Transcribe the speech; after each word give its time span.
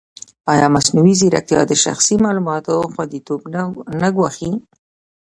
ایا 0.53 0.67
مصنوعي 0.75 1.13
ځیرکتیا 1.19 1.61
د 1.67 1.73
شخصي 1.83 2.15
معلوماتو 2.23 2.75
خوندیتوب 2.93 3.41
نه 4.01 4.07
ګواښي؟ 4.15 4.51